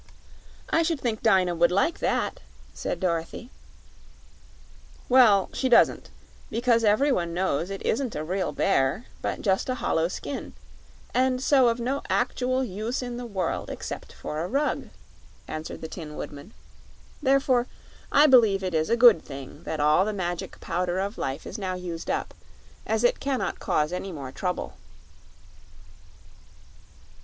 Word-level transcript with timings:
"I 0.71 0.81
should 0.81 0.99
think 0.99 1.21
Dyna 1.21 1.53
would 1.53 1.71
like 1.71 1.99
that," 1.99 2.39
said 2.73 2.99
Dorothy. 2.99 3.51
"Well, 5.07 5.51
she 5.53 5.69
doesn't; 5.69 6.09
because 6.49 6.83
every 6.83 7.11
one 7.11 7.35
knows 7.35 7.69
it 7.69 7.83
isn't 7.85 8.15
a 8.15 8.23
real 8.23 8.51
bear, 8.51 9.05
but 9.21 9.43
just 9.43 9.69
a 9.69 9.75
hollow 9.75 10.07
skin, 10.07 10.53
and 11.13 11.39
so 11.39 11.67
of 11.67 11.79
no 11.79 12.01
actual 12.09 12.63
use 12.63 13.03
in 13.03 13.17
the 13.17 13.27
world 13.27 13.69
except 13.69 14.11
for 14.11 14.39
a 14.43 14.47
rug," 14.47 14.89
answered 15.47 15.81
the 15.81 15.87
Tin 15.87 16.15
Woodman. 16.15 16.55
"Therefore 17.21 17.67
I 18.11 18.25
believe 18.25 18.63
it 18.63 18.73
is 18.73 18.89
a 18.89 18.97
good 18.97 19.21
thing 19.23 19.61
that 19.65 19.79
all 19.79 20.03
the 20.03 20.13
Magic 20.13 20.59
Powder 20.59 20.97
of 20.97 21.19
Life 21.19 21.45
is 21.45 21.59
now 21.59 21.75
used 21.75 22.09
up, 22.09 22.33
as 22.87 23.03
it 23.03 23.19
can 23.19 23.37
not 23.37 23.59
cause 23.59 23.93
any 23.93 24.11
more 24.11 24.31
trouble." 24.31 24.73